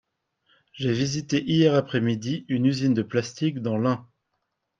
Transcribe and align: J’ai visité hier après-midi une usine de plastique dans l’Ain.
J’ai 0.73 0.93
visité 0.93 1.43
hier 1.43 1.75
après-midi 1.75 2.45
une 2.49 2.65
usine 2.65 2.95
de 2.95 3.03
plastique 3.03 3.59
dans 3.61 3.77
l’Ain. 3.77 4.09